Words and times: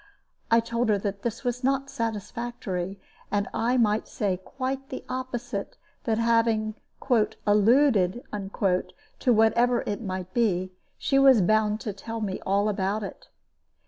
I 0.49 0.61
told 0.61 0.89
her 0.89 0.97
that 0.97 1.21
this 1.21 1.43
was 1.43 1.63
not 1.63 1.87
satisfactory, 1.91 2.99
and 3.29 3.47
I 3.53 3.77
might 3.77 4.07
say 4.07 4.37
quite 4.37 4.89
the 4.89 5.05
opposite; 5.07 5.77
that 6.05 6.17
having 6.17 6.73
"alluded" 7.45 8.23
to 8.39 9.31
whatever 9.31 9.83
it 9.85 10.01
might 10.01 10.33
be, 10.33 10.71
she 10.97 11.19
was 11.19 11.43
bound 11.43 11.81
to 11.81 11.93
tell 11.93 12.19
me 12.19 12.41
all 12.47 12.67
about 12.67 13.03
it. 13.03 13.29